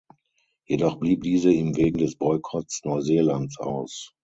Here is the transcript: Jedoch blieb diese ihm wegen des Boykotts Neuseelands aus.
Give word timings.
Jedoch 0.65 0.97
blieb 0.97 1.21
diese 1.21 1.51
ihm 1.51 1.77
wegen 1.77 1.99
des 1.99 2.15
Boykotts 2.15 2.83
Neuseelands 2.85 3.59
aus. 3.59 4.15